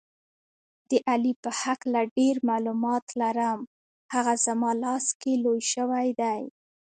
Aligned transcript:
د 0.89 0.91
علي 1.09 1.33
په 1.43 1.49
هکله 1.61 2.01
ډېر 2.17 2.35
معلومات 2.49 3.05
لرم، 3.21 3.59
هغه 4.13 4.33
زما 4.45 4.71
لاس 4.83 5.05
کې 5.21 5.33
لوی 5.43 5.61
شوی 5.73 6.07
دی. 6.21 6.41